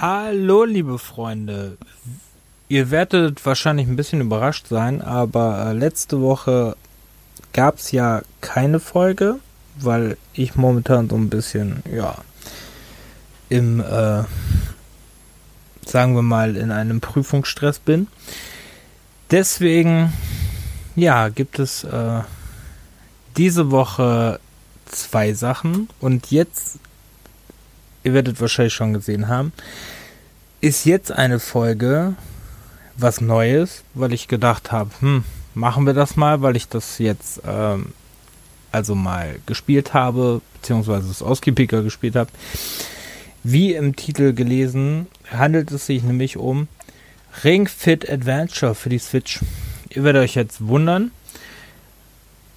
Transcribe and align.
Hallo, 0.00 0.62
liebe 0.62 0.96
Freunde. 0.96 1.76
Ihr 2.68 2.92
werdet 2.92 3.44
wahrscheinlich 3.44 3.88
ein 3.88 3.96
bisschen 3.96 4.20
überrascht 4.20 4.68
sein, 4.68 5.02
aber 5.02 5.66
äh, 5.66 5.72
letzte 5.72 6.20
Woche 6.20 6.76
gab 7.52 7.78
es 7.78 7.90
ja 7.90 8.22
keine 8.40 8.78
Folge, 8.78 9.40
weil 9.80 10.16
ich 10.34 10.54
momentan 10.54 11.08
so 11.10 11.16
ein 11.16 11.28
bisschen, 11.28 11.82
ja, 11.92 12.14
im, 13.48 13.80
äh, 13.80 14.22
sagen 15.84 16.14
wir 16.14 16.22
mal, 16.22 16.56
in 16.56 16.70
einem 16.70 17.00
Prüfungsstress 17.00 17.80
bin. 17.80 18.06
Deswegen, 19.32 20.12
ja, 20.94 21.28
gibt 21.28 21.58
es 21.58 21.82
äh, 21.82 22.20
diese 23.36 23.72
Woche 23.72 24.38
zwei 24.86 25.32
Sachen 25.32 25.88
und 25.98 26.30
jetzt 26.30 26.78
ihr 28.08 28.14
werdet 28.14 28.40
wahrscheinlich 28.40 28.74
schon 28.74 28.94
gesehen 28.94 29.28
haben, 29.28 29.52
ist 30.60 30.84
jetzt 30.84 31.12
eine 31.12 31.38
Folge 31.38 32.14
was 32.96 33.20
Neues, 33.20 33.84
weil 33.94 34.12
ich 34.12 34.26
gedacht 34.26 34.72
habe, 34.72 34.90
hm, 35.00 35.24
machen 35.54 35.86
wir 35.86 35.94
das 35.94 36.16
mal, 36.16 36.42
weil 36.42 36.56
ich 36.56 36.68
das 36.68 36.98
jetzt 36.98 37.40
ähm, 37.46 37.92
also 38.72 38.94
mal 38.94 39.38
gespielt 39.46 39.94
habe, 39.94 40.40
beziehungsweise 40.54 41.10
es 41.10 41.22
ausgiebiger 41.22 41.82
gespielt 41.82 42.16
habe. 42.16 42.30
Wie 43.44 43.74
im 43.74 43.94
Titel 43.94 44.32
gelesen, 44.32 45.06
handelt 45.30 45.70
es 45.70 45.86
sich 45.86 46.02
nämlich 46.02 46.36
um 46.36 46.68
Ring 47.44 47.68
Fit 47.68 48.10
Adventure 48.10 48.74
für 48.74 48.88
die 48.88 48.98
Switch. 48.98 49.40
Ihr 49.90 50.02
werdet 50.02 50.24
euch 50.24 50.34
jetzt 50.34 50.66
wundern, 50.66 51.12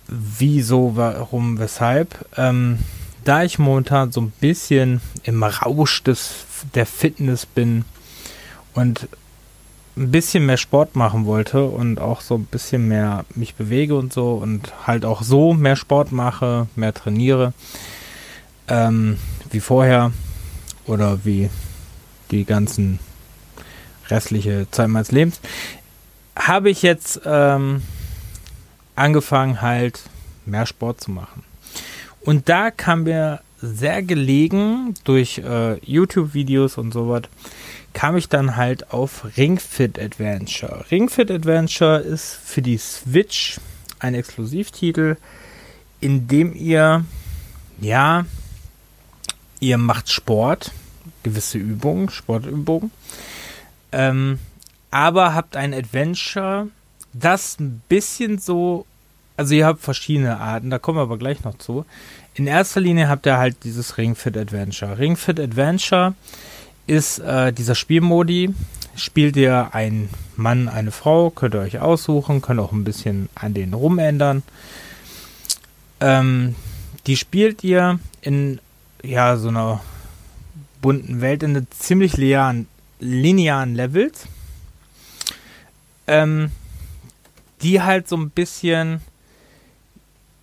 wieso, 0.08 0.96
warum, 0.96 1.60
weshalb. 1.60 2.26
Ähm, 2.36 2.80
da 3.24 3.44
ich 3.44 3.60
momentan 3.60 4.12
so 4.12 4.22
ein 4.22 4.34
bisschen 4.40 5.02
im 5.24 5.44
Rausch 5.44 6.04
des, 6.04 6.32
der 6.74 6.86
Fitness 6.86 7.46
bin 7.46 7.86
und 8.74 9.08
ein 9.98 10.12
bisschen 10.12 10.46
mehr 10.46 10.58
Sport 10.58 10.96
machen 10.96 11.26
wollte 11.26 11.66
und 11.66 12.00
auch 12.00 12.22
so 12.22 12.36
ein 12.36 12.46
bisschen 12.46 12.88
mehr 12.88 13.26
mich 13.36 13.56
bewege 13.56 13.98
und 13.98 14.14
so 14.14 14.36
und 14.36 14.72
halt 14.88 15.06
auch 15.06 15.22
so 15.22 15.54
mehr 15.54 15.76
Sport 15.76 16.12
mache, 16.12 16.68
mehr 16.76 16.94
trainiere, 16.94 17.54
ähm, 18.68 19.18
wie 19.50 19.60
vorher 19.60 20.12
oder 20.86 21.26
wie 21.26 21.50
die 22.32 22.46
ganzen 22.46 23.00
restliche 24.10 24.68
Zeit 24.72 24.88
meines 24.88 25.12
Lebens, 25.12 25.42
habe 26.38 26.70
ich 26.70 26.82
jetzt 26.82 27.22
ähm, 27.26 27.82
angefangen 28.96 29.62
halt 29.62 30.02
mehr 30.46 30.66
Sport 30.66 31.02
zu 31.02 31.12
machen. 31.12 31.44
Und 32.22 32.50
da 32.50 32.72
kam 32.72 33.04
mir 33.04 33.42
sehr 33.62 34.02
gelegen 34.04 34.96
durch 35.04 35.38
äh, 35.40 35.78
YouTube-Videos 35.86 36.78
und 36.78 36.92
sowas, 36.92 37.24
kam 37.94 38.18
ich 38.18 38.30
dann 38.30 38.56
halt 38.56 38.92
auf 38.92 39.38
Ring 39.38 39.60
Fit 39.60 40.00
Adventure. 40.00 40.86
Ring 40.92 41.10
Fit 41.10 41.30
Adventure 41.30 42.00
ist 42.00 42.34
für 42.44 42.62
die 42.62 42.78
Switch 42.78 43.60
ein 44.00 44.16
Exklusivtitel, 44.16 45.18
in 46.00 46.28
dem 46.28 46.56
ihr, 46.56 47.06
ja, 47.80 48.26
ihr 49.60 49.78
macht 49.78 50.10
Sport, 50.10 50.72
gewisse 51.24 51.58
Übungen, 51.58 52.10
Sportübungen, 52.10 52.92
ähm, 53.92 54.40
aber 54.90 55.34
habt 55.34 55.56
ein 55.56 55.74
Adventure, 55.74 56.68
das 57.14 57.60
ein 57.60 57.82
bisschen 57.88 58.40
so 58.40 58.86
also 59.38 59.54
ihr 59.56 59.66
habt 59.66 59.82
verschiedene 59.82 60.40
Arten, 60.40 60.70
da 60.70 60.80
kommen 60.80 60.98
wir 60.98 61.04
aber 61.04 61.18
gleich 61.18 61.44
noch 61.44 61.58
zu. 61.58 61.86
In 62.34 62.48
erster 62.48 62.80
Linie 62.80 63.10
habt 63.10 63.26
ihr 63.26 63.38
halt 63.38 63.64
dieses 63.64 63.98
Ring 63.98 64.16
Fit 64.16 64.38
Adventure. 64.38 64.98
Ring 64.98 65.18
Fit 65.18 65.40
Adventure 65.40 66.14
ist 66.88 67.20
äh, 67.20 67.52
dieser 67.52 67.76
Spielmodi. 67.76 68.54
Spielt 68.96 69.36
ihr 69.38 69.74
ein 69.74 70.10
Mann, 70.36 70.68
eine 70.68 70.92
Frau, 70.92 71.30
könnt 71.30 71.56
ihr 71.56 71.62
euch 71.62 71.80
aussuchen, 71.80 72.42
könnt 72.42 72.60
auch 72.60 72.72
ein 72.72 72.84
bisschen 72.84 73.30
an 73.36 73.54
den 73.54 73.74
rumändern. 73.74 74.44
Ähm, 76.00 76.56
die 77.08 77.18
spielt 77.18 77.64
ihr 77.64 78.00
in 78.22 78.60
ja 79.04 79.38
so 79.38 79.50
einer 79.50 79.82
bunten 80.82 81.22
Welt 81.22 81.44
in 81.44 81.68
ziemlich 81.72 82.18
linearen, 82.18 82.68
linearen 83.00 83.76
Levels. 83.76 84.28
Ähm, 86.08 86.52
die 87.62 87.82
halt 87.82 88.08
so 88.08 88.18
ein 88.18 88.30
bisschen 88.32 89.02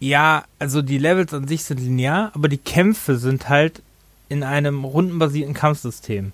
ja, 0.00 0.44
also 0.58 0.82
die 0.82 0.98
Levels 0.98 1.34
an 1.34 1.48
sich 1.48 1.64
sind 1.64 1.80
linear, 1.80 2.30
aber 2.34 2.48
die 2.48 2.58
Kämpfe 2.58 3.16
sind 3.18 3.48
halt 3.48 3.82
in 4.28 4.42
einem 4.42 4.84
rundenbasierten 4.84 5.54
Kampfsystem. 5.54 6.32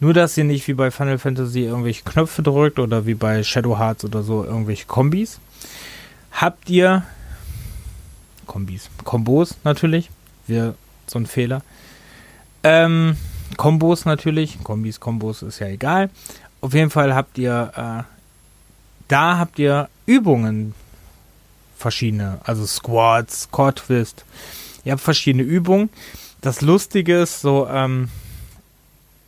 Nur, 0.00 0.14
dass 0.14 0.36
ihr 0.36 0.44
nicht 0.44 0.66
wie 0.68 0.74
bei 0.74 0.90
Final 0.90 1.18
Fantasy 1.18 1.64
irgendwelche 1.64 2.04
Knöpfe 2.04 2.42
drückt 2.42 2.78
oder 2.78 3.06
wie 3.06 3.14
bei 3.14 3.42
Shadow 3.42 3.78
Hearts 3.78 4.04
oder 4.04 4.22
so 4.22 4.44
irgendwelche 4.44 4.86
Kombis. 4.86 5.40
Habt 6.32 6.70
ihr 6.70 7.02
Kombis, 8.46 8.88
Kombos 9.04 9.56
natürlich, 9.64 10.10
wir 10.46 10.74
so 11.06 11.18
ein 11.18 11.26
Fehler. 11.26 11.62
Ähm, 12.62 13.16
Kombos 13.56 14.04
natürlich, 14.04 14.62
Kombis, 14.62 15.00
Kombos 15.00 15.42
ist 15.42 15.58
ja 15.58 15.68
egal. 15.68 16.10
Auf 16.60 16.74
jeden 16.74 16.90
Fall 16.90 17.14
habt 17.14 17.38
ihr, 17.38 17.72
äh, 17.76 18.02
da 19.08 19.38
habt 19.38 19.58
ihr 19.58 19.88
Übungen, 20.06 20.74
verschiedene, 21.78 22.40
also 22.44 22.66
Squats, 22.66 23.50
Core 23.50 23.74
Twist. 23.74 24.24
Ihr 24.84 24.92
habt 24.92 25.02
verschiedene 25.02 25.44
Übungen. 25.44 25.90
Das 26.40 26.60
Lustige 26.60 27.22
ist 27.22 27.40
so, 27.40 27.68
ähm, 27.68 28.10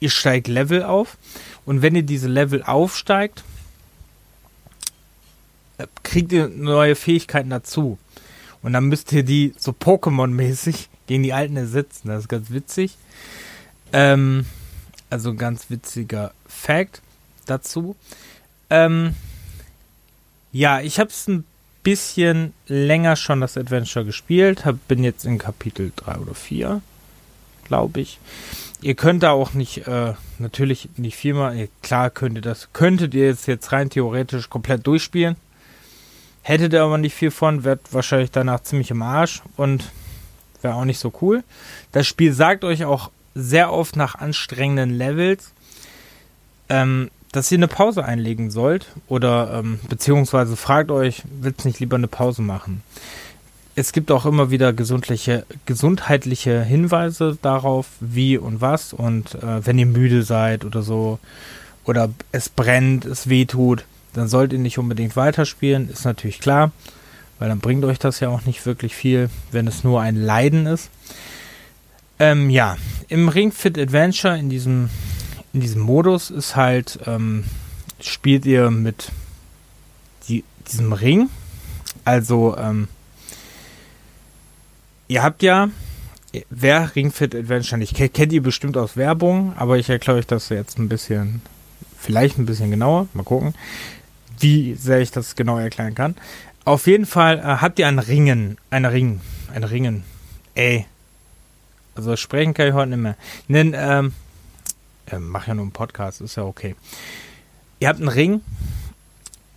ihr 0.00 0.10
steigt 0.10 0.48
Level 0.48 0.82
auf 0.82 1.16
und 1.64 1.82
wenn 1.82 1.94
ihr 1.94 2.02
diese 2.02 2.28
Level 2.28 2.62
aufsteigt, 2.62 3.44
äh, 5.78 5.86
kriegt 6.02 6.32
ihr 6.32 6.48
neue 6.48 6.96
Fähigkeiten 6.96 7.50
dazu. 7.50 7.98
Und 8.62 8.72
dann 8.72 8.86
müsst 8.86 9.12
ihr 9.12 9.22
die 9.22 9.54
so 9.56 9.72
Pokémon-mäßig 9.72 10.88
gegen 11.06 11.22
die 11.22 11.32
alten 11.32 11.56
ersetzen. 11.56 12.08
Das 12.08 12.22
ist 12.22 12.28
ganz 12.28 12.50
witzig. 12.50 12.96
Ähm, 13.92 14.46
also 15.08 15.34
ganz 15.34 15.70
witziger 15.70 16.32
Fact 16.46 17.02
dazu. 17.46 17.96
Ähm, 18.68 19.14
ja, 20.52 20.80
ich 20.80 21.00
habe 21.00 21.10
es 21.10 21.26
ein 21.28 21.44
bisschen 21.82 22.52
länger 22.66 23.16
schon 23.16 23.40
das 23.40 23.56
Adventure 23.56 24.04
gespielt. 24.04 24.64
Hab, 24.64 24.76
bin 24.88 25.02
jetzt 25.02 25.24
in 25.24 25.38
Kapitel 25.38 25.92
3 25.96 26.18
oder 26.18 26.34
4, 26.34 26.80
glaube 27.64 28.00
ich. 28.00 28.18
Ihr 28.82 28.94
könnt 28.94 29.22
da 29.22 29.32
auch 29.32 29.52
nicht, 29.52 29.86
äh, 29.86 30.14
natürlich 30.38 30.88
nicht 30.96 31.16
viermal, 31.16 31.68
klar 31.82 32.10
könnt 32.10 32.36
ihr 32.36 32.42
das, 32.42 32.68
könntet 32.72 33.14
ihr 33.14 33.26
jetzt, 33.26 33.46
jetzt 33.46 33.72
rein 33.72 33.90
theoretisch 33.90 34.48
komplett 34.48 34.86
durchspielen. 34.86 35.36
Hättet 36.42 36.72
ihr 36.72 36.82
aber 36.82 36.96
nicht 36.96 37.14
viel 37.14 37.30
von, 37.30 37.64
wärt 37.64 37.80
wahrscheinlich 37.92 38.30
danach 38.30 38.62
ziemlich 38.62 38.90
im 38.90 39.02
Arsch 39.02 39.42
und 39.56 39.84
wäre 40.62 40.74
auch 40.74 40.86
nicht 40.86 40.98
so 40.98 41.12
cool. 41.20 41.44
Das 41.92 42.06
Spiel 42.06 42.32
sagt 42.32 42.64
euch 42.64 42.84
auch 42.86 43.10
sehr 43.34 43.72
oft 43.72 43.96
nach 43.96 44.14
anstrengenden 44.14 44.90
Levels, 44.90 45.52
ähm, 46.70 47.10
dass 47.32 47.50
ihr 47.52 47.58
eine 47.58 47.68
Pause 47.68 48.04
einlegen 48.04 48.50
sollt 48.50 48.86
oder 49.08 49.52
ähm, 49.54 49.78
beziehungsweise 49.88 50.56
fragt 50.56 50.90
euch, 50.90 51.22
willst 51.40 51.64
nicht 51.64 51.80
lieber 51.80 51.96
eine 51.96 52.08
Pause 52.08 52.42
machen? 52.42 52.82
Es 53.76 53.92
gibt 53.92 54.10
auch 54.10 54.26
immer 54.26 54.50
wieder 54.50 54.72
gesundliche, 54.72 55.46
gesundheitliche 55.64 56.62
Hinweise 56.62 57.38
darauf, 57.40 57.86
wie 58.00 58.36
und 58.36 58.60
was 58.60 58.92
und 58.92 59.36
äh, 59.36 59.64
wenn 59.64 59.78
ihr 59.78 59.86
müde 59.86 60.22
seid 60.22 60.64
oder 60.64 60.82
so 60.82 61.18
oder 61.84 62.10
es 62.32 62.48
brennt, 62.48 63.04
es 63.04 63.28
weh 63.28 63.46
tut, 63.46 63.84
dann 64.12 64.28
sollt 64.28 64.52
ihr 64.52 64.58
nicht 64.58 64.78
unbedingt 64.78 65.16
weiterspielen, 65.16 65.88
ist 65.88 66.04
natürlich 66.04 66.40
klar, 66.40 66.72
weil 67.38 67.48
dann 67.48 67.60
bringt 67.60 67.84
euch 67.84 67.98
das 67.98 68.20
ja 68.20 68.28
auch 68.28 68.44
nicht 68.44 68.66
wirklich 68.66 68.94
viel, 68.94 69.30
wenn 69.52 69.68
es 69.68 69.84
nur 69.84 70.00
ein 70.00 70.16
Leiden 70.16 70.66
ist. 70.66 70.90
Ähm, 72.18 72.50
ja, 72.50 72.76
im 73.08 73.28
Ring 73.28 73.50
Fit 73.50 73.78
Adventure 73.78 74.36
in 74.36 74.50
diesem 74.50 74.90
in 75.52 75.60
diesem 75.60 75.82
Modus 75.82 76.30
ist 76.30 76.56
halt, 76.56 76.98
ähm, 77.06 77.44
spielt 78.00 78.46
ihr 78.46 78.70
mit 78.70 79.10
die, 80.28 80.44
diesem 80.70 80.92
Ring. 80.92 81.28
Also, 82.04 82.56
ähm, 82.56 82.88
ihr 85.08 85.22
habt 85.22 85.42
ja, 85.42 85.70
wer 86.50 86.94
Ring 86.94 87.10
Fit 87.10 87.34
Adventure 87.34 87.78
nicht 87.78 87.96
kennt, 87.96 88.14
kennt 88.14 88.32
ihr 88.32 88.42
bestimmt 88.42 88.76
aus 88.76 88.96
Werbung, 88.96 89.52
aber 89.56 89.78
ich 89.78 89.88
erkläre 89.88 90.18
euch 90.18 90.26
das 90.26 90.48
jetzt 90.48 90.78
ein 90.78 90.88
bisschen, 90.88 91.42
vielleicht 91.98 92.38
ein 92.38 92.46
bisschen 92.46 92.70
genauer. 92.70 93.08
Mal 93.12 93.24
gucken, 93.24 93.54
wie 94.38 94.74
sehr 94.74 95.00
ich 95.00 95.10
das 95.10 95.34
genau 95.34 95.58
erklären 95.58 95.94
kann. 95.94 96.14
Auf 96.64 96.86
jeden 96.86 97.06
Fall 97.06 97.38
äh, 97.38 97.42
habt 97.42 97.78
ihr 97.78 97.88
einen 97.88 97.98
Ringen, 97.98 98.58
einen 98.70 98.84
Ring, 98.84 99.20
einen 99.52 99.64
Ringen. 99.64 100.04
Ey. 100.54 100.86
Also 101.96 102.16
sprechen 102.16 102.54
kann 102.54 102.68
ich 102.68 102.74
heute 102.74 102.90
nicht 102.90 103.00
mehr. 103.00 103.16
Nen, 103.48 103.74
ähm, 103.76 104.06
äh, 104.08 104.10
mach 105.18 105.46
ja 105.48 105.54
nur 105.54 105.64
einen 105.64 105.72
Podcast, 105.72 106.20
ist 106.20 106.36
ja 106.36 106.44
okay. 106.44 106.76
Ihr 107.80 107.88
habt 107.88 107.98
einen 107.98 108.08
Ring, 108.08 108.40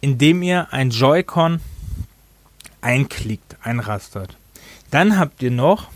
in 0.01 0.17
dem 0.17 0.41
ihr 0.41 0.73
ein 0.73 0.89
Joy-Con 0.89 1.61
einklickt, 2.81 3.57
einrastert. 3.61 4.35
Dann 4.91 5.17
habt 5.17 5.41
ihr 5.44 5.51
noch 5.51 5.89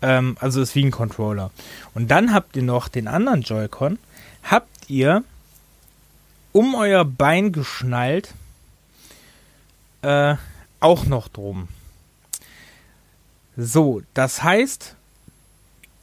Ähm, 0.00 0.36
also 0.40 0.62
ist 0.62 0.74
wie 0.74 0.84
ein 0.84 0.90
Controller. 0.92 1.50
Und 1.94 2.08
dann 2.10 2.32
habt 2.32 2.54
ihr 2.56 2.62
noch 2.62 2.88
den 2.88 3.08
anderen 3.08 3.42
Joy-Con. 3.42 3.98
Habt 4.44 4.88
ihr 4.88 5.24
um 6.52 6.74
euer 6.74 7.04
Bein 7.04 7.52
geschnallt 7.52 8.34
äh, 10.02 10.36
auch 10.80 11.04
noch 11.06 11.28
drum. 11.28 11.68
So, 13.56 14.02
das 14.14 14.42
heißt, 14.44 14.94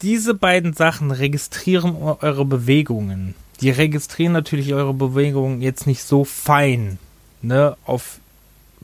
diese 0.01 0.33
beiden 0.33 0.73
Sachen 0.73 1.11
registrieren 1.11 1.95
eure 1.95 2.45
Bewegungen. 2.45 3.35
Die 3.61 3.69
registrieren 3.69 4.33
natürlich 4.33 4.73
eure 4.73 4.93
Bewegungen 4.93 5.61
jetzt 5.61 5.87
nicht 5.87 6.03
so 6.03 6.25
fein, 6.25 6.99
ne, 7.41 7.77
auf 7.85 8.19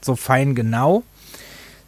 so 0.01 0.15
fein 0.15 0.55
genau. 0.55 1.03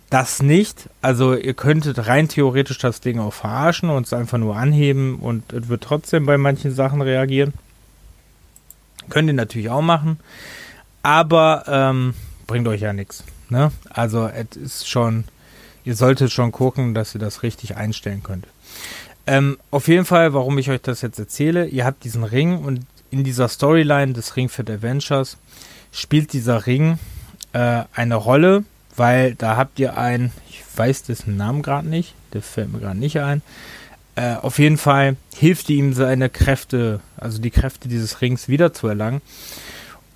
Das 0.10 0.44
nicht. 0.44 0.90
Also 1.02 1.34
ihr 1.36 1.56
könntet 1.56 2.06
rein 2.06 2.28
theoretisch 2.28 2.78
das 2.78 3.02
Ding 3.02 3.20
auch 3.20 3.34
verarschen 3.34 3.90
und 3.90 4.06
es 4.06 4.14
einfach 4.14 4.38
nur 4.38 4.56
anheben 4.56 5.16
und 5.16 5.52
es 5.54 5.70
wird 5.70 5.84
trotzdem 5.84 6.28
bei 6.28 6.38
manchen 6.38 6.72
Sachen 6.72 7.02
reagieren. 7.02 7.54
Könnt 9.10 9.28
ihr 9.28 9.34
natürlich 9.34 9.70
auch 9.70 9.82
machen. 9.82 10.20
Aber 11.02 11.64
ähm, 11.68 12.14
bringt 12.46 12.68
euch 12.68 12.82
ja 12.82 12.94
nichts. 12.94 13.24
Ne? 13.50 13.72
Also 13.90 14.28
es 14.28 14.56
ist 14.56 14.88
schon, 14.90 15.24
ihr 15.84 15.96
solltet 15.96 16.32
schon 16.32 16.52
gucken, 16.52 16.94
dass 16.94 17.16
ihr 17.16 17.20
das 17.20 17.42
richtig 17.42 17.76
einstellen 17.76 18.22
könnt. 18.24 18.46
Ähm, 19.26 19.58
auf 19.72 19.88
jeden 19.88 20.06
Fall, 20.06 20.34
warum 20.34 20.58
ich 20.58 20.70
euch 20.70 20.82
das 20.82 21.02
jetzt 21.02 21.20
erzähle, 21.20 21.66
ihr 21.68 21.86
habt 21.86 22.04
diesen 22.04 22.24
Ring 22.24 22.58
und 22.64 22.86
in 23.10 23.24
dieser 23.24 23.48
Storyline 23.48 24.14
des 24.14 24.36
Ring 24.36 24.50
Fit 24.50 24.70
Adventures 24.70 25.38
spielt 25.92 26.34
dieser 26.34 26.66
Ring 26.66 26.98
äh, 27.54 27.84
eine 27.94 28.16
Rolle, 28.16 28.66
weil 28.96 29.36
da 29.36 29.56
habt 29.56 29.80
ihr 29.80 29.98
einen, 29.98 30.32
ich 30.50 30.64
weiß 30.76 31.04
dessen 31.04 31.38
Namen 31.38 31.62
gerade 31.62 31.88
nicht, 31.88 32.16
der 32.34 32.42
fällt 32.42 32.74
mir 32.74 32.80
gerade 32.80 33.00
nicht 33.00 33.20
ein. 33.20 33.42
Äh, 34.16 34.36
auf 34.36 34.60
jeden 34.60 34.78
Fall 34.78 35.16
hilft 35.36 35.70
ihm 35.70 35.94
seine 35.94 36.30
Kräfte, 36.30 37.00
also 37.18 37.40
die 37.40 37.52
Kräfte 37.52 37.88
dieses 37.88 38.22
Rings 38.22 38.48
wiederzuerlangen. 38.48 39.22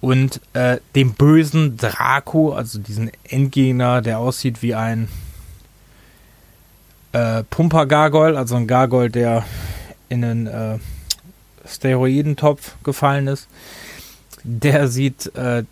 Und 0.02 0.42
äh, 0.54 0.78
dem 0.96 1.14
bösen 1.14 1.78
Draco, 1.78 2.54
also 2.54 2.78
diesen 2.78 3.10
Endgegner, 3.24 4.02
der 4.02 4.20
aussieht 4.20 4.62
wie 4.62 4.76
ein 4.76 5.08
äh, 7.18 7.44
Pumper-Gargoyle, 7.44 8.38
also 8.38 8.56
ein 8.56 8.68
Gargoyle, 8.68 9.10
der 9.10 9.44
in 10.10 10.24
einen 10.24 10.48
äh, 10.48 10.78
Steroidentopf 11.68 12.76
gefallen 12.84 13.28
ist. 13.28 13.48
Der 14.44 14.88
sieht, 14.88 15.36
äh, 15.36 15.64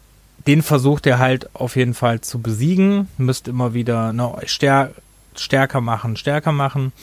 den 0.47 0.62
versucht 0.62 1.07
er 1.07 1.19
halt 1.19 1.50
auf 1.56 1.75
jeden 1.75 1.94
Fall 1.94 2.21
zu 2.21 2.39
besiegen. 2.39 3.07
Müsst 3.18 3.47
immer 3.47 3.74
wieder 3.74 4.13
ne, 4.13 4.33
stär 4.45 4.92
stärker 5.36 5.81
machen, 5.81 6.15
stärker 6.15 6.51
machen. 6.51 6.94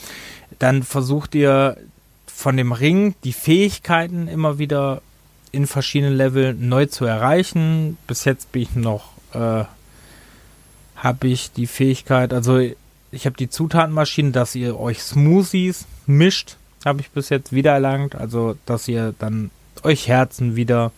Dann 0.59 0.83
versucht 0.83 1.35
ihr 1.35 1.77
von 2.25 2.57
dem 2.57 2.71
Ring 2.71 3.15
die 3.23 3.33
Fähigkeiten 3.33 4.27
immer 4.27 4.57
wieder 4.57 5.01
in 5.51 5.67
verschiedenen 5.67 6.17
Leveln 6.17 6.67
neu 6.67 6.87
zu 6.87 7.05
erreichen. 7.05 7.97
Bis 8.07 8.25
jetzt 8.25 8.51
bin 8.51 8.63
ich 8.63 8.75
noch, 8.75 9.11
äh, 9.33 9.65
habe 10.95 11.27
ich 11.27 11.51
die 11.51 11.67
Fähigkeit, 11.67 12.33
also 12.33 12.59
ich 13.13 13.25
habe 13.27 13.37
die 13.37 13.49
Zutatenmaschine, 13.49 14.31
dass 14.31 14.55
ihr 14.55 14.79
euch 14.79 15.01
Smoothies 15.01 15.85
mischt, 16.07 16.57
habe 16.83 17.01
ich 17.01 17.11
bis 17.11 17.29
jetzt 17.29 17.53
wieder 17.53 17.71
erlangt. 17.71 18.15
Also, 18.15 18.57
dass 18.65 18.87
ihr 18.87 19.13
dann 19.19 19.51
euch 19.83 20.07
Herzen 20.07 20.55
wieder 20.55 20.91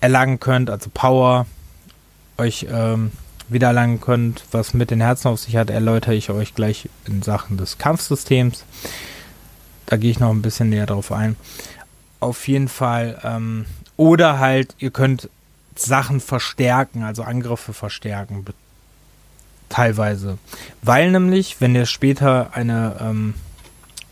erlangen 0.00 0.40
könnt, 0.40 0.70
also 0.70 0.90
Power 0.92 1.46
euch 2.38 2.66
ähm, 2.70 3.12
wieder 3.48 3.68
erlangen 3.68 4.00
könnt. 4.00 4.44
Was 4.50 4.72
mit 4.72 4.90
den 4.90 5.02
Herzen 5.02 5.28
auf 5.28 5.40
sich 5.40 5.56
hat, 5.56 5.68
erläutere 5.68 6.14
ich 6.14 6.30
euch 6.30 6.54
gleich 6.54 6.88
in 7.06 7.20
Sachen 7.22 7.58
des 7.58 7.76
Kampfsystems. 7.76 8.64
Da 9.86 9.98
gehe 9.98 10.10
ich 10.10 10.20
noch 10.20 10.30
ein 10.30 10.42
bisschen 10.42 10.70
näher 10.70 10.86
drauf 10.86 11.12
ein. 11.12 11.36
Auf 12.18 12.48
jeden 12.48 12.68
Fall. 12.68 13.20
Ähm, 13.24 13.66
oder 13.96 14.38
halt, 14.38 14.74
ihr 14.78 14.90
könnt 14.90 15.28
Sachen 15.76 16.20
verstärken, 16.20 17.02
also 17.02 17.22
Angriffe 17.22 17.74
verstärken 17.74 18.44
teilweise. 19.70 20.36
Weil 20.82 21.10
nämlich, 21.10 21.60
wenn 21.60 21.74
ihr 21.74 21.86
später 21.86 22.54
eine, 22.54 22.96
ähm, 23.00 23.34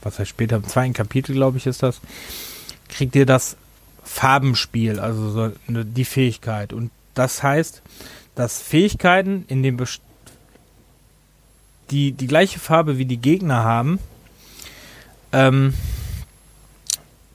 was 0.02 0.18
heißt 0.18 0.30
später, 0.30 0.56
im 0.56 0.66
zweiten 0.66 0.94
Kapitel, 0.94 1.34
glaube 1.34 1.58
ich, 1.58 1.66
ist 1.66 1.82
das, 1.82 2.00
kriegt 2.88 3.14
ihr 3.14 3.26
das 3.26 3.58
Farbenspiel, 4.02 4.98
also 4.98 5.30
so 5.30 5.52
eine, 5.66 5.84
die 5.84 6.06
Fähigkeit. 6.06 6.72
Und 6.72 6.90
das 7.12 7.42
heißt, 7.42 7.82
dass 8.34 8.62
Fähigkeiten 8.62 9.44
in 9.48 9.62
dem 9.62 9.76
Best 9.76 10.00
die 11.90 12.12
die 12.12 12.26
gleiche 12.26 12.58
Farbe 12.58 12.98
wie 12.98 13.06
die 13.06 13.16
Gegner 13.16 13.64
haben, 13.64 13.98
ähm, 15.32 15.74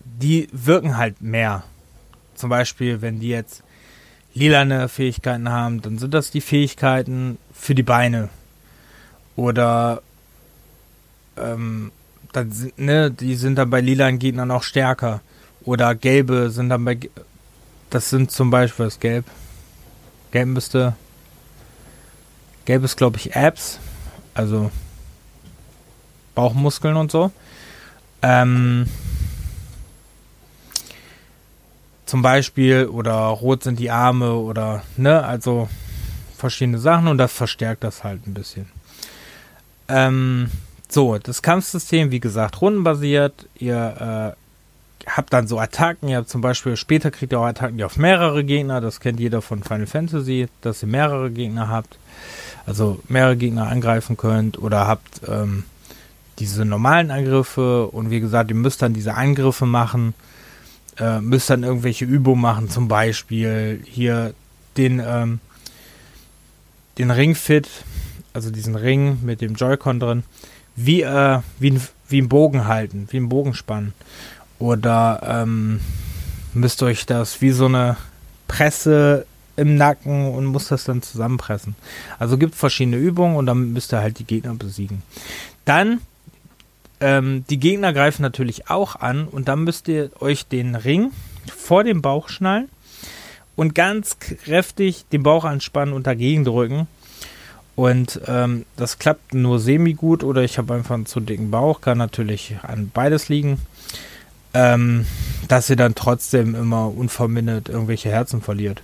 die 0.03 0.47
wirken 0.51 0.97
halt 0.97 1.21
mehr. 1.21 1.63
Zum 2.35 2.49
Beispiel, 2.49 3.01
wenn 3.01 3.19
die 3.19 3.29
jetzt 3.29 3.63
lilane 4.33 4.89
Fähigkeiten 4.89 5.49
haben, 5.49 5.81
dann 5.81 5.97
sind 5.97 6.13
das 6.13 6.31
die 6.31 6.41
Fähigkeiten 6.41 7.37
für 7.53 7.75
die 7.75 7.83
Beine. 7.83 8.29
Oder 9.35 10.01
ähm, 11.37 11.91
dann 12.31 12.51
sind, 12.51 12.77
ne, 12.77 13.11
die 13.11 13.35
sind 13.35 13.55
dann 13.55 13.69
bei 13.69 13.81
lilanen 13.81 14.19
Gegnern 14.19 14.51
auch 14.51 14.63
stärker. 14.63 15.21
Oder 15.63 15.95
gelbe 15.95 16.49
sind 16.49 16.69
dann 16.69 16.83
bei. 16.83 16.97
Das 17.89 18.09
sind 18.09 18.31
zum 18.31 18.49
Beispiel 18.49 18.85
das 18.85 18.99
Gelb. 18.99 19.25
Gelb 20.31 20.47
müsste. 20.49 20.95
Gelb 22.65 22.83
ist, 22.83 22.97
glaube 22.97 23.17
ich, 23.17 23.35
Abs. 23.35 23.79
Also 24.33 24.71
Bauchmuskeln 26.33 26.95
und 26.95 27.11
so. 27.11 27.31
Ähm, 28.21 28.87
zum 32.13 32.21
Beispiel, 32.21 32.85
oder 32.85 33.13
rot 33.13 33.63
sind 33.63 33.79
die 33.79 33.89
Arme 33.89 34.35
oder, 34.35 34.83
ne, 34.97 35.25
also 35.25 35.67
verschiedene 36.37 36.77
Sachen 36.77 37.07
und 37.07 37.17
das 37.17 37.33
verstärkt 37.33 37.83
das 37.83 38.03
halt 38.03 38.27
ein 38.27 38.35
bisschen. 38.35 38.67
Ähm, 39.87 40.51
so, 40.87 41.17
das 41.17 41.41
Kampfsystem, 41.41 42.11
wie 42.11 42.19
gesagt, 42.19 42.61
rundenbasiert. 42.61 43.47
Ihr 43.55 44.35
äh, 45.07 45.09
habt 45.09 45.33
dann 45.33 45.47
so 45.47 45.57
Attacken. 45.57 46.07
Ihr 46.07 46.17
habt 46.17 46.29
zum 46.29 46.41
Beispiel, 46.41 46.77
später 46.77 47.09
kriegt 47.09 47.33
ihr 47.33 47.39
auch 47.39 47.47
Attacken, 47.47 47.77
die 47.77 47.83
auf 47.83 47.97
mehrere 47.97 48.43
Gegner, 48.43 48.79
das 48.79 48.99
kennt 48.99 49.19
jeder 49.19 49.41
von 49.41 49.63
Final 49.63 49.87
Fantasy, 49.87 50.49
dass 50.61 50.83
ihr 50.83 50.89
mehrere 50.89 51.31
Gegner 51.31 51.67
habt. 51.67 51.97
Also 52.67 52.99
mehrere 53.07 53.37
Gegner 53.37 53.69
angreifen 53.69 54.17
könnt 54.17 54.59
oder 54.59 54.85
habt 54.85 55.21
ähm, 55.27 55.63
diese 56.37 56.63
normalen 56.63 57.09
Angriffe 57.09 57.87
und 57.87 58.11
wie 58.11 58.19
gesagt, 58.19 58.51
ihr 58.51 58.55
müsst 58.55 58.83
dann 58.83 58.93
diese 58.93 59.15
Angriffe 59.15 59.65
machen 59.65 60.13
äh, 60.99 61.19
müsst 61.19 61.49
dann 61.49 61.63
irgendwelche 61.63 62.05
Übungen 62.05 62.41
machen, 62.41 62.69
zum 62.69 62.87
Beispiel 62.87 63.81
hier 63.85 64.33
den, 64.77 65.01
ähm, 65.05 65.39
den 66.97 67.11
Ringfit, 67.11 67.67
also 68.33 68.51
diesen 68.51 68.75
Ring 68.75 69.19
mit 69.23 69.41
dem 69.41 69.55
Joy-Con 69.55 69.99
drin, 69.99 70.23
wie, 70.75 71.01
äh, 71.01 71.39
wie, 71.59 71.71
ein, 71.71 71.81
wie 72.09 72.21
ein 72.21 72.29
Bogen 72.29 72.67
halten, 72.67 73.07
wie 73.11 73.17
ein 73.17 73.29
Bogen 73.29 73.53
spannen. 73.53 73.93
Oder 74.59 75.21
ähm, 75.23 75.79
müsst 76.53 76.81
euch 76.83 77.05
das 77.05 77.41
wie 77.41 77.51
so 77.51 77.65
eine 77.65 77.97
Presse 78.47 79.25
im 79.55 79.75
Nacken 79.75 80.33
und 80.33 80.45
muss 80.45 80.67
das 80.67 80.83
dann 80.83 81.01
zusammenpressen. 81.01 81.75
Also 82.17 82.37
gibt 82.37 82.55
verschiedene 82.55 82.97
Übungen 82.97 83.35
und 83.35 83.45
dann 83.45 83.73
müsst 83.73 83.93
ihr 83.93 83.99
halt 83.99 84.19
die 84.19 84.25
Gegner 84.25 84.53
besiegen. 84.55 85.03
Dann 85.65 86.01
ähm, 87.03 87.43
die 87.49 87.59
Gegner 87.59 87.91
greifen 87.91 88.21
natürlich 88.21 88.69
auch 88.69 88.95
an 88.95 89.27
und 89.27 89.49
dann 89.49 89.65
müsst 89.65 89.89
ihr 89.89 90.09
euch 90.21 90.47
den 90.47 90.75
Ring 90.75 91.11
vor 91.53 91.83
dem 91.83 92.01
Bauch 92.01 92.29
schnallen 92.29 92.69
und 93.57 93.75
ganz 93.75 94.19
kräftig 94.19 95.03
den 95.11 95.21
Bauch 95.21 95.43
anspannen 95.43 95.93
und 95.93 96.07
dagegen 96.07 96.45
drücken. 96.45 96.87
Und 97.75 98.21
ähm, 98.27 98.65
das 98.77 98.99
klappt 98.99 99.33
nur 99.33 99.59
semi 99.59 99.93
gut 99.93 100.23
oder 100.23 100.43
ich 100.43 100.57
habe 100.57 100.75
einfach 100.75 100.95
einen 100.95 101.05
zu 101.05 101.19
dicken 101.19 101.51
Bauch, 101.51 101.81
kann 101.81 101.97
natürlich 101.97 102.55
an 102.61 102.89
beides 102.93 103.27
liegen. 103.27 103.59
Ähm, 104.53 105.05
dass 105.49 105.69
ihr 105.69 105.75
dann 105.75 105.95
trotzdem 105.95 106.55
immer 106.55 106.95
unvermindert 106.95 107.67
irgendwelche 107.67 108.09
Herzen 108.09 108.41
verliert. 108.41 108.81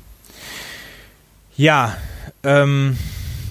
Ja, 1.55 1.95
ähm, 2.43 2.97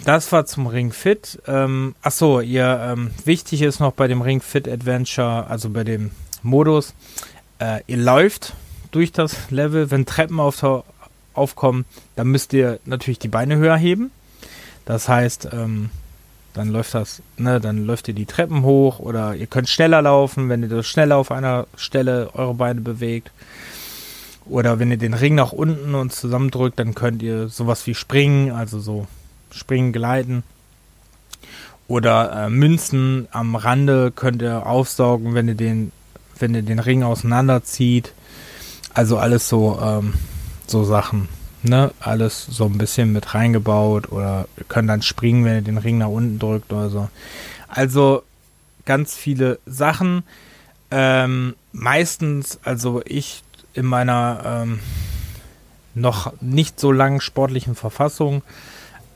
das 0.09 0.33
war 0.33 0.47
zum 0.47 0.67
Ring 0.67 0.91
Fit. 0.91 1.39
Ähm, 1.47 1.95
achso, 2.01 2.41
ihr 2.41 2.81
ähm, 2.83 3.11
wichtig 3.27 3.61
ist 3.61 3.79
noch 3.79 3.93
bei 3.93 4.09
dem 4.09 4.23
Ring 4.23 4.41
Fit 4.41 4.67
Adventure, 4.67 5.47
also 5.49 5.69
bei 5.69 5.85
dem 5.85 6.13
Modus, 6.43 6.95
äh, 7.59 7.83
ihr 7.89 7.99
läuft 7.99 8.55
durch 8.91 9.13
das 9.13 9.51
Level. 9.51 9.91
Wenn 9.91 10.07
Treppen 10.07 10.41
auf, 10.41 10.65
aufkommen, 11.35 11.85
dann 12.17 12.29
müsst 12.29 12.55
ihr 12.55 12.81
natürlich 12.87 13.19
die 13.19 13.29
Beine 13.29 13.57
höher 13.57 13.77
heben. 13.77 14.11
Das 14.87 15.11
heißt, 15.11 15.51
ähm, 15.53 15.91
dann 16.55 16.71
läuft 16.71 16.95
das, 16.95 17.21
ne, 17.37 17.61
dann 17.61 17.85
läuft 17.85 18.09
ihr 18.09 18.15
die 18.15 18.25
Treppen 18.25 18.63
hoch 18.63 19.01
oder 19.01 19.35
ihr 19.35 19.47
könnt 19.47 19.69
schneller 19.69 20.01
laufen, 20.01 20.49
wenn 20.49 20.63
ihr 20.63 20.71
das 20.71 20.87
schneller 20.87 21.19
auf 21.19 21.31
einer 21.31 21.67
Stelle 21.77 22.31
eure 22.33 22.55
Beine 22.55 22.81
bewegt. 22.81 23.31
Oder 24.47 24.79
wenn 24.79 24.91
ihr 24.91 24.97
den 24.97 25.13
Ring 25.13 25.35
nach 25.35 25.53
unten 25.53 25.95
und 25.95 26.15
zusammendrückt, 26.15 26.79
dann 26.79 26.95
könnt 26.95 27.23
ihr 27.23 27.49
sowas 27.49 27.87
wie 27.87 27.95
springen, 27.95 28.53
also 28.53 28.81
so 28.81 29.07
springen, 29.51 29.93
gleiten. 29.93 30.43
Oder 31.87 32.45
äh, 32.47 32.51
Münzen 32.51 33.29
am 33.31 33.57
Rande 33.57 34.13
könnt 34.15 34.43
ihr 34.43 34.67
aufsaugen, 34.67 35.35
wenn 35.35 35.49
ihr 35.49 35.55
den, 35.55 35.91
wenn 36.39 36.55
ihr 36.55 36.63
den 36.63 36.79
Ring 36.79 37.03
auseinanderzieht. 37.03 38.13
Also 38.93 39.17
alles 39.17 39.49
so, 39.49 39.81
ähm, 39.83 40.15
so 40.67 40.85
Sachen. 40.85 41.29
Ne? 41.63 41.93
Alles 42.01 42.47
so 42.47 42.67
ein 42.67 42.79
bisschen 42.79 43.13
mit 43.13 43.35
reingebaut 43.35 44.13
oder 44.13 44.47
ihr 44.59 44.65
könnt 44.69 44.89
dann 44.91 45.03
springen, 45.03 45.45
wenn 45.45 45.55
ihr 45.55 45.63
den 45.63 45.79
Ring 45.79 45.99
nach 45.99 46.09
unten 46.09 46.39
drückt 46.39 46.73
oder 46.73 46.91
so. 46.91 47.09
Also 47.69 48.23
ganz 48.85 49.15
viele 49.15 49.59
Sachen. 49.67 50.25
Ähm, 50.91 51.55
meistens, 51.73 52.59
also 52.65 53.03
ich 53.05 53.43
in 53.73 53.87
meiner 53.87 54.43
ähm, 54.45 54.81
noch 55.95 56.33
nicht 56.41 56.81
so 56.81 56.93
langen 56.93 57.21
sportlichen 57.21 57.75
Verfassung 57.75 58.43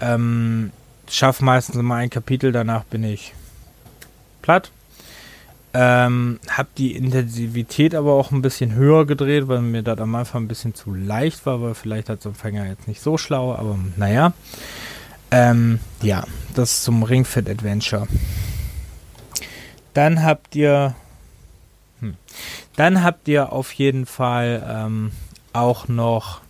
ähm, 0.02 0.73
schaffe 1.09 1.44
meistens 1.44 1.76
immer 1.76 1.94
ein 1.94 2.11
Kapitel, 2.11 2.52
danach 2.52 2.85
bin 2.85 3.04
ich 3.04 3.35
platt. 4.42 4.71
Ähm, 5.75 6.38
hab 6.50 6.75
die 6.75 6.94
Intensivität 6.94 7.94
aber 7.94 8.12
auch 8.12 8.30
ein 8.30 8.42
bisschen 8.42 8.75
höher 8.75 9.06
gedreht, 9.06 9.49
weil 9.49 9.62
mir 9.62 9.82
das 9.82 9.99
am 10.00 10.14
Anfang 10.14 10.44
ein 10.44 10.49
bisschen 10.49 10.75
zu 10.75 10.92
leicht 10.92 11.47
war, 11.47 11.62
weil 11.62 11.75
vielleicht 11.75 12.11
als 12.11 12.26
Empfänger 12.26 12.66
jetzt 12.66 12.88
nicht 12.88 13.00
so 13.00 13.16
schlau, 13.16 13.54
aber 13.54 13.78
naja. 13.97 14.35
Ähm, 15.30 15.78
ja, 16.02 16.25
das 16.54 16.82
zum 16.82 17.02
Ringfit 17.02 17.49
Adventure. 17.49 18.06
Dann 19.94 20.23
habt 20.23 20.54
ihr, 20.54 20.94
hm, 22.00 22.16
dann 22.76 23.02
habt 23.02 23.28
ihr 23.28 23.50
auf 23.50 23.73
jeden 23.73 24.04
Fall 24.04 24.62
ähm, 24.68 25.12
auch 25.54 25.88
noch 25.88 26.42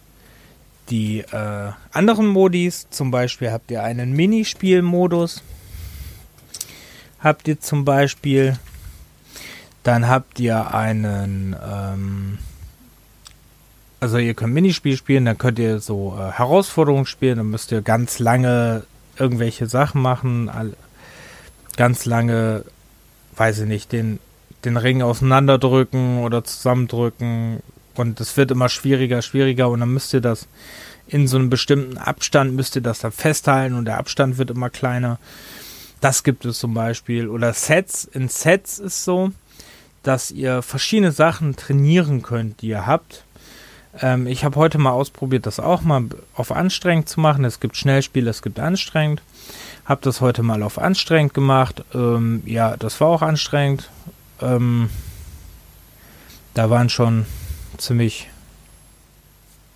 die 0.90 1.20
äh, 1.20 1.70
anderen 1.92 2.26
Modis. 2.26 2.86
Zum 2.90 3.10
Beispiel 3.10 3.50
habt 3.50 3.70
ihr 3.70 3.82
einen 3.82 4.12
Minispielmodus. 4.12 5.42
Habt 7.20 7.48
ihr 7.48 7.60
zum 7.60 7.84
Beispiel. 7.84 8.58
Dann 9.82 10.08
habt 10.08 10.38
ihr 10.40 10.74
einen. 10.74 11.56
Ähm, 11.64 12.38
also 14.00 14.18
ihr 14.18 14.34
könnt 14.34 14.52
Minispiel 14.52 14.96
spielen, 14.96 15.24
dann 15.24 15.38
könnt 15.38 15.60
ihr 15.60 15.78
so 15.78 16.18
äh, 16.18 16.32
Herausforderungen 16.32 17.06
spielen, 17.06 17.36
dann 17.36 17.50
müsst 17.50 17.70
ihr 17.70 17.82
ganz 17.82 18.18
lange 18.18 18.82
irgendwelche 19.16 19.68
Sachen 19.68 20.02
machen, 20.02 20.48
all, 20.48 20.72
ganz 21.76 22.04
lange 22.04 22.64
weiß 23.36 23.60
ich 23.60 23.68
nicht, 23.68 23.92
den, 23.92 24.18
den 24.64 24.76
Ring 24.76 25.02
auseinanderdrücken 25.02 26.18
oder 26.18 26.44
zusammendrücken. 26.44 27.62
Und 27.96 28.20
es 28.20 28.36
wird 28.36 28.50
immer 28.50 28.68
schwieriger, 28.68 29.22
schwieriger 29.22 29.68
und 29.68 29.80
dann 29.80 29.92
müsst 29.92 30.14
ihr 30.14 30.20
das 30.20 30.46
in 31.06 31.26
so 31.28 31.36
einem 31.36 31.50
bestimmten 31.50 31.98
Abstand, 31.98 32.54
müsst 32.54 32.76
ihr 32.76 32.82
das 32.82 33.00
dann 33.00 33.12
festhalten 33.12 33.74
und 33.74 33.84
der 33.84 33.98
Abstand 33.98 34.38
wird 34.38 34.50
immer 34.50 34.70
kleiner. 34.70 35.18
Das 36.00 36.24
gibt 36.24 36.44
es 36.44 36.58
zum 36.58 36.74
Beispiel. 36.74 37.28
Oder 37.28 37.52
Sets. 37.52 38.04
In 38.04 38.28
Sets 38.28 38.78
ist 38.78 39.04
so, 39.04 39.30
dass 40.02 40.30
ihr 40.30 40.62
verschiedene 40.62 41.12
Sachen 41.12 41.54
trainieren 41.54 42.22
könnt, 42.22 42.60
die 42.60 42.68
ihr 42.68 42.86
habt. 42.86 43.24
Ähm, 44.00 44.26
ich 44.26 44.44
habe 44.44 44.56
heute 44.56 44.78
mal 44.78 44.90
ausprobiert, 44.90 45.46
das 45.46 45.60
auch 45.60 45.82
mal 45.82 46.04
auf 46.34 46.50
anstrengend 46.50 47.08
zu 47.08 47.20
machen. 47.20 47.44
Es 47.44 47.60
gibt 47.60 47.76
Schnellspiele, 47.76 48.30
es 48.30 48.42
gibt 48.42 48.58
anstrengend. 48.58 49.22
Habe 49.84 50.00
das 50.02 50.20
heute 50.20 50.42
mal 50.42 50.62
auf 50.62 50.78
anstrengend 50.78 51.34
gemacht. 51.34 51.84
Ähm, 51.94 52.42
ja, 52.46 52.76
das 52.76 53.00
war 53.00 53.08
auch 53.08 53.22
anstrengend. 53.22 53.90
Ähm, 54.40 54.90
da 56.54 56.68
waren 56.68 56.88
schon 56.88 57.26
ziemlich 57.78 58.28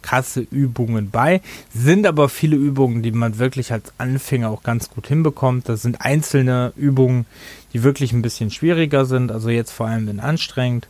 krasse 0.03 0.41
Übungen 0.41 1.11
bei. 1.11 1.41
Sind 1.75 2.07
aber 2.07 2.29
viele 2.29 2.57
Übungen, 2.57 3.03
die 3.03 3.11
man 3.11 3.38
wirklich 3.38 3.73
als 3.73 3.93
Anfänger 3.99 4.50
auch 4.50 4.62
ganz 4.62 4.88
gut 4.88 5.09
hinbekommt. 5.09 5.69
Das 5.69 5.83
sind 5.83 6.00
einzelne 6.00 6.73
Übungen, 6.76 7.26
die 7.73 7.83
wirklich 7.83 8.12
ein 8.12 8.23
bisschen 8.23 8.50
schwieriger 8.50 9.05
sind. 9.05 9.33
Also 9.33 9.49
jetzt 9.49 9.73
vor 9.73 9.88
allem 9.88 10.09
in 10.09 10.21
anstrengend. 10.21 10.87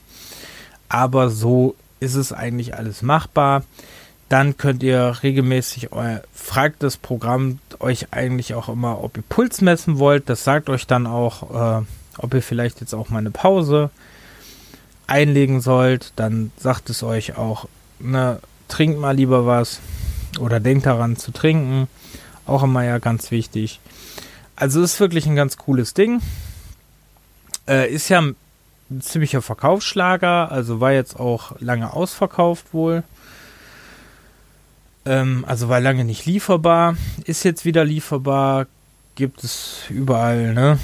Aber 0.89 1.31
so 1.31 1.75
ist 1.99 2.15
es 2.15 2.33
eigentlich 2.33 2.75
alles 2.75 3.03
machbar 3.03 3.65
dann 4.29 4.57
könnt 4.57 4.83
ihr 4.83 5.19
regelmäßig 5.23 5.93
euer, 5.93 6.23
fragt 6.35 6.83
das 6.83 6.97
Programm 6.97 7.61
euch 7.79 8.13
eigentlich 8.13 8.55
auch 8.55 8.69
immer, 8.69 9.03
ob 9.03 9.17
ihr 9.17 9.23
Puls 9.29 9.61
messen 9.61 9.99
wollt. 9.99 10.29
Das 10.29 10.45
sagt 10.45 10.69
euch 10.69 10.87
dann 10.87 11.07
auch, 11.07 11.81
äh, 11.81 11.85
ob 12.19 12.35
ihr 12.35 12.43
vielleicht 12.43 12.81
jetzt 12.81 12.95
auch 12.95 13.09
mal 13.09 13.19
eine 13.19 13.31
Pause 13.31 13.91
einlegen 15.07 15.61
sollt. 15.61 16.13
Dann 16.17 16.51
sagt 16.59 16.91
es 16.91 17.03
euch 17.03 17.37
auch, 17.37 17.69
ne, 17.99 18.41
trinkt 18.69 18.99
mal 18.99 19.17
lieber 19.17 19.47
was 19.47 19.81
oder 20.39 20.61
denkt 20.61 20.87
daran 20.87 21.17
zu 21.17 21.33
trinken. 21.33 21.89
Auch 22.47 22.63
immer 22.63 22.85
ja 22.85 22.99
ganz 22.99 23.31
wichtig. 23.31 23.81
Also 24.55 24.83
ist 24.83 25.01
wirklich 25.01 25.27
ein 25.27 25.37
ganz 25.37 25.57
cooles 25.57 25.95
Ding. 25.95 26.21
Äh, 27.69 27.93
ist 27.93 28.09
ja 28.09 28.21
ein 28.21 28.37
ziemlicher 29.01 29.43
Verkaufsschlager, 29.43 30.51
also 30.51 30.81
war 30.81 30.93
jetzt 30.93 31.19
auch 31.19 31.61
lange 31.61 31.93
ausverkauft 31.93 32.73
wohl. 32.73 33.03
Ähm, 35.05 35.45
also 35.47 35.69
war 35.69 35.81
lange 35.81 36.05
nicht 36.05 36.27
lieferbar, 36.27 36.97
ist 37.25 37.45
jetzt 37.45 37.65
wieder 37.65 37.85
lieferbar, 37.85 38.67
gibt 39.15 39.43
es 39.45 39.83
überall, 39.89 40.55
ne? 40.55 40.79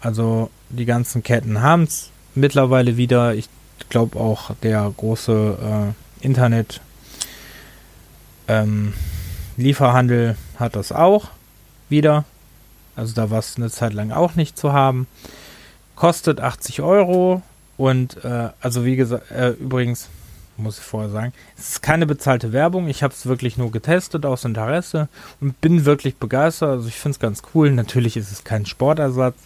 Also 0.00 0.50
die 0.68 0.84
ganzen 0.84 1.22
Ketten 1.22 1.62
haben 1.62 1.84
es 1.84 2.10
mittlerweile 2.34 2.96
wieder. 2.96 3.34
Ich 3.34 3.48
glaube 3.88 4.18
auch 4.18 4.54
der 4.62 4.92
große 4.96 5.92
äh, 6.22 6.24
Internet 6.24 6.80
ähm, 8.48 8.92
Lieferhandel 9.56 10.36
hat 10.58 10.76
das 10.76 10.92
auch 10.92 11.28
wieder. 11.88 12.24
Also 12.96 13.14
da 13.14 13.30
war 13.30 13.38
es 13.38 13.56
eine 13.56 13.70
Zeit 13.70 13.92
lang 13.92 14.12
auch 14.12 14.34
nicht 14.34 14.58
zu 14.58 14.72
haben. 14.72 15.06
Kostet 15.96 16.40
80 16.40 16.82
Euro 16.82 17.42
und 17.76 18.24
äh, 18.24 18.50
also 18.60 18.84
wie 18.84 18.96
gesagt, 18.96 19.30
äh, 19.30 19.50
übrigens 19.50 20.08
muss 20.56 20.78
ich 20.78 20.84
vorher 20.84 21.10
sagen. 21.10 21.32
Es 21.58 21.70
ist 21.70 21.82
keine 21.82 22.06
bezahlte 22.06 22.52
Werbung. 22.52 22.88
Ich 22.88 23.02
habe 23.02 23.12
es 23.12 23.26
wirklich 23.26 23.58
nur 23.58 23.72
getestet 23.72 24.24
aus 24.24 24.44
Interesse 24.44 25.08
und 25.40 25.60
bin 25.60 25.84
wirklich 25.84 26.16
begeistert. 26.16 26.70
Also 26.70 26.88
ich 26.88 26.94
finde 26.94 27.16
es 27.16 27.20
ganz 27.20 27.42
cool. 27.54 27.72
Natürlich 27.72 28.16
ist 28.16 28.30
es 28.30 28.44
kein 28.44 28.66
Sportersatz. 28.66 29.36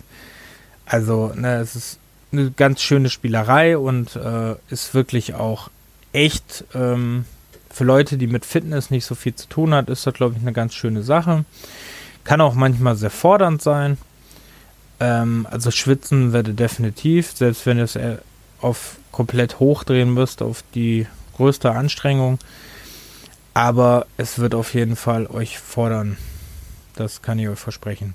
Also 0.84 1.32
ne, 1.34 1.56
es 1.56 1.76
ist 1.76 1.98
eine 2.32 2.50
ganz 2.50 2.82
schöne 2.82 3.10
Spielerei 3.10 3.78
und 3.78 4.16
äh, 4.16 4.54
ist 4.70 4.94
wirklich 4.94 5.34
auch 5.34 5.70
echt 6.12 6.64
ähm, 6.74 7.24
für 7.70 7.84
Leute, 7.84 8.18
die 8.18 8.26
mit 8.26 8.44
Fitness 8.44 8.90
nicht 8.90 9.04
so 9.04 9.14
viel 9.14 9.34
zu 9.34 9.48
tun 9.48 9.74
hat, 9.74 9.88
ist 9.88 10.06
das 10.06 10.14
glaube 10.14 10.34
ich 10.36 10.42
eine 10.42 10.52
ganz 10.52 10.74
schöne 10.74 11.02
Sache. 11.02 11.44
Kann 12.24 12.40
auch 12.40 12.54
manchmal 12.54 12.96
sehr 12.96 13.10
fordernd 13.10 13.62
sein. 13.62 13.98
Ähm, 15.00 15.46
also 15.50 15.70
schwitzen 15.70 16.32
werde 16.32 16.54
definitiv, 16.54 17.32
selbst 17.34 17.66
wenn 17.66 17.78
es 17.78 17.96
äh, 17.96 18.18
auf 18.60 18.96
komplett 19.12 19.60
hochdrehen 19.60 20.12
müsst 20.12 20.42
auf 20.42 20.64
die 20.74 21.06
größte 21.36 21.70
Anstrengung. 21.70 22.38
Aber 23.54 24.06
es 24.16 24.38
wird 24.38 24.54
auf 24.54 24.74
jeden 24.74 24.96
Fall 24.96 25.26
euch 25.26 25.58
fordern. 25.58 26.16
Das 26.94 27.22
kann 27.22 27.38
ich 27.38 27.48
euch 27.48 27.58
versprechen. 27.58 28.14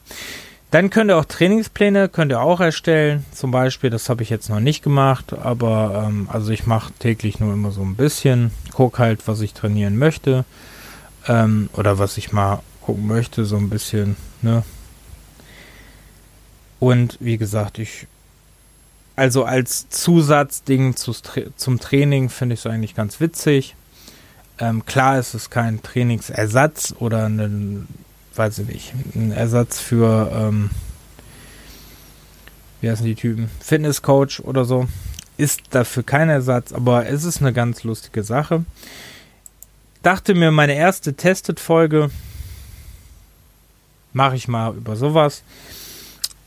Dann 0.74 0.90
könnt 0.90 1.12
ihr 1.12 1.18
auch 1.18 1.26
Trainingspläne 1.26 2.10
könnt 2.10 2.32
ihr 2.32 2.42
auch 2.42 2.60
erstellen. 2.60 3.28
Zum 3.32 3.52
Beispiel, 3.52 3.92
das 3.92 4.10
habe 4.10 4.24
ich 4.24 4.32
jetzt 4.32 4.50
noch 4.50 4.60
nicht 4.60 4.82
gemacht, 4.82 5.32
aber 5.32 6.08
ähm, 6.08 6.28
also 6.34 6.50
ich 6.50 6.66
mache 6.66 6.92
täglich 6.94 7.40
nur 7.40 7.54
immer 7.54 7.70
so 7.70 7.84
ein 7.84 7.96
bisschen. 7.96 8.50
Guck 8.72 8.98
halt, 8.98 9.28
was 9.28 9.42
ich 9.42 9.54
trainieren 9.54 10.00
möchte 10.00 10.46
ähm, 11.28 11.70
oder 11.74 12.00
was 12.00 12.18
ich 12.18 12.32
mal 12.32 12.64
gucken 12.82 13.06
möchte, 13.06 13.46
so 13.46 13.56
ein 13.56 13.70
bisschen. 13.70 14.16
Ne? 14.42 14.64
Und 16.80 17.20
wie 17.20 17.38
gesagt, 17.38 17.78
ich 17.78 18.08
also 19.16 19.44
als 19.44 19.90
Zusatzding 19.90 20.96
zu, 20.96 21.14
zum 21.56 21.80
Training 21.80 22.30
finde 22.30 22.56
ich 22.56 22.62
es 22.62 22.66
eigentlich 22.66 22.96
ganz 22.96 23.20
witzig. 23.20 23.76
Ähm, 24.58 24.88
klar 24.88 25.20
ist 25.20 25.36
es 25.36 25.52
kein 25.52 25.84
Trainingsersatz 25.84 26.96
oder 26.98 27.30
ein, 27.30 27.88
weiß 28.36 28.60
ich 28.60 28.68
nicht, 28.68 28.94
ein 29.16 29.32
Ersatz 29.32 29.80
für, 29.80 30.32
ähm, 30.34 30.70
wie 32.82 32.90
heißen 32.90 33.06
die 33.06 33.16
Typen, 33.16 33.50
Fitnesscoach 33.60 34.42
oder 34.44 34.66
so. 34.66 34.88
Ist 35.38 35.62
dafür 35.72 36.04
kein 36.04 36.30
Ersatz, 36.30 36.74
aber 36.74 37.08
es 37.08 37.24
ist 37.24 37.42
eine 37.42 37.54
ganz 37.54 37.84
lustige 37.84 38.24
Sache. 38.24 38.66
Dachte 40.04 40.36
mir, 40.36 40.52
meine 40.52 40.76
erste 40.76 41.14
Tested-Folge 41.14 42.12
mache 44.12 44.36
ich 44.36 44.48
mal 44.48 44.76
über 44.76 44.96
sowas. 44.96 45.44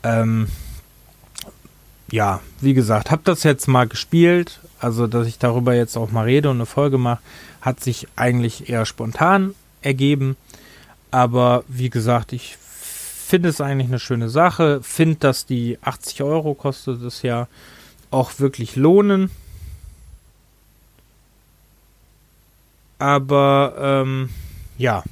Ähm, 0.03 0.47
ja, 2.09 2.39
wie 2.61 2.73
gesagt, 2.73 3.11
habe 3.11 3.23
das 3.25 3.43
jetzt 3.43 3.67
mal 3.67 3.87
gespielt, 3.87 4.59
also 4.79 5.07
dass 5.07 5.27
ich 5.27 5.39
darüber 5.39 5.73
jetzt 5.73 5.97
auch 5.97 6.11
mal 6.11 6.25
rede 6.25 6.49
und 6.49 6.57
eine 6.57 6.65
Folge 6.65 6.97
mache, 6.97 7.21
hat 7.61 7.83
sich 7.83 8.07
eigentlich 8.15 8.69
eher 8.69 8.85
spontan 8.85 9.53
ergeben. 9.81 10.37
Aber 11.11 11.63
wie 11.67 11.89
gesagt, 11.89 12.33
ich 12.33 12.57
finde 12.57 13.49
es 13.49 13.61
eigentlich 13.61 13.89
eine 13.89 13.99
schöne 13.99 14.29
Sache, 14.29 14.81
finde, 14.81 15.17
dass 15.17 15.45
die 15.45 15.77
80 15.81 16.23
Euro 16.23 16.53
kostet 16.53 17.01
es 17.01 17.21
ja 17.21 17.47
auch 18.11 18.39
wirklich 18.39 18.75
lohnen. 18.75 19.29
Aber 22.99 23.75
ähm, 23.77 24.29
ja, 24.77 25.03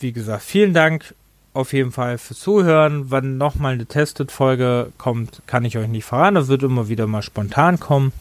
wie 0.00 0.12
gesagt, 0.12 0.42
vielen 0.42 0.74
Dank 0.74 1.14
auf 1.54 1.72
jeden 1.72 1.92
Fall 1.92 2.18
fürs 2.18 2.40
Zuhören. 2.40 3.10
Wann 3.10 3.38
nochmal 3.38 3.74
eine 3.74 3.86
Tested-Folge 3.86 4.92
kommt, 4.98 5.42
kann 5.46 5.64
ich 5.64 5.78
euch 5.78 5.88
nicht 5.88 6.04
verraten. 6.04 6.34
Das 6.34 6.48
wird 6.48 6.62
immer 6.62 6.88
wieder 6.88 7.06
mal 7.06 7.22
spontan 7.22 7.78
kommen. 7.78 8.12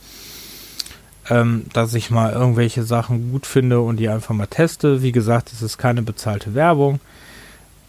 Ähm, 1.32 1.68
dass 1.72 1.94
ich 1.94 2.12
mal 2.12 2.34
irgendwelche 2.34 2.84
Sachen 2.84 3.32
gut 3.32 3.46
finde 3.46 3.80
und 3.80 3.96
die 3.96 4.10
einfach 4.10 4.36
mal 4.36 4.48
teste. 4.48 5.02
Wie 5.02 5.14
gesagt, 5.14 5.54
es 5.54 5.62
ist 5.62 5.78
keine 5.78 6.02
bezahlte 6.02 6.56
Werbung. 6.56 7.00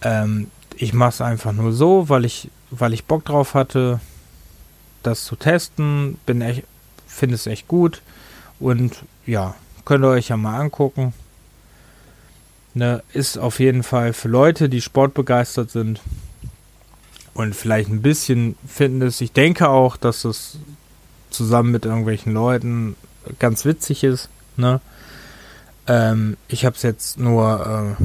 Ähm, 0.00 0.46
ich 0.76 0.92
mache 0.92 1.08
es 1.10 1.20
einfach 1.20 1.50
nur 1.50 1.72
so, 1.72 2.08
weil 2.08 2.24
ich, 2.24 2.50
weil 2.70 2.92
ich 2.92 3.04
Bock 3.04 3.24
drauf 3.24 3.54
hatte, 3.54 3.98
das 5.02 5.24
zu 5.24 5.34
testen. 5.34 6.18
Bin 6.24 6.40
echt, 6.40 6.62
finde 7.04 7.34
es 7.34 7.48
echt 7.48 7.66
gut. 7.66 8.00
Und 8.60 9.02
ja, 9.26 9.56
könnt 9.84 10.04
ihr 10.04 10.10
euch 10.10 10.28
ja 10.28 10.36
mal 10.36 10.60
angucken. 10.60 11.12
Ne, 12.74 13.02
ist 13.12 13.38
auf 13.38 13.58
jeden 13.58 13.82
Fall 13.82 14.12
für 14.12 14.28
Leute, 14.28 14.68
die 14.68 14.80
sportbegeistert 14.80 15.72
sind 15.72 16.00
und 17.34 17.56
vielleicht 17.56 17.90
ein 17.90 18.02
bisschen 18.02 18.54
Fitness. 18.68 19.20
Ich 19.20 19.32
denke 19.32 19.68
auch, 19.68 19.96
dass 19.96 20.24
es 20.24 20.58
zusammen 21.30 21.72
mit 21.72 21.84
irgendwelchen 21.84 22.32
Leuten 22.32 22.94
ganz 23.38 23.64
witzig 23.64 24.04
ist. 24.04 24.28
Ne? 24.56 24.80
Ähm, 25.86 26.36
ich 26.48 26.64
habe 26.64 26.76
es 26.76 26.82
jetzt 26.82 27.18
nur 27.18 27.96
äh, 27.98 28.04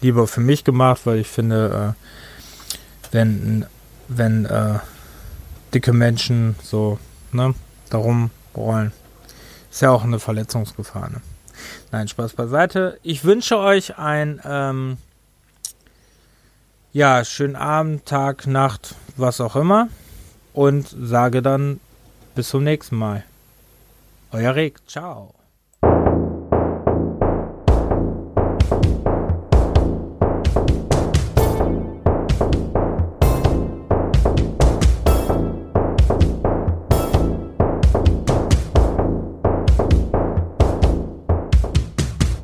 lieber 0.00 0.26
für 0.26 0.40
mich 0.40 0.64
gemacht, 0.64 1.02
weil 1.04 1.18
ich 1.18 1.28
finde, 1.28 1.94
äh, 1.96 3.12
wenn, 3.12 3.66
wenn 4.08 4.44
äh, 4.44 4.78
dicke 5.72 5.92
Menschen 5.92 6.56
so 6.62 6.98
ne, 7.32 7.54
darum 7.90 8.30
rollen, 8.56 8.92
ist 9.70 9.82
ja 9.82 9.90
auch 9.90 10.04
eine 10.04 10.18
Verletzungsgefahr. 10.18 11.10
Ne? 11.10 11.20
Nein, 11.90 12.08
Spaß 12.08 12.34
beiseite. 12.34 12.98
Ich 13.02 13.24
wünsche 13.24 13.58
euch 13.58 13.98
ein 13.98 14.40
ähm, 14.44 14.98
ja, 16.92 17.24
schönen 17.24 17.56
Abend, 17.56 18.06
Tag, 18.06 18.46
Nacht, 18.46 18.94
was 19.16 19.40
auch 19.40 19.56
immer. 19.56 19.88
Und 20.52 20.94
sage 21.00 21.42
dann 21.42 21.80
bis 22.36 22.50
zum 22.50 22.62
nächsten 22.62 22.96
Mal. 22.96 23.24
Euer 24.34 24.52
Rick, 24.52 24.84
ciao. 24.88 25.33